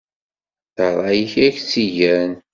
[0.77, 2.31] D ṛṛay-ik i ak-tt-igan.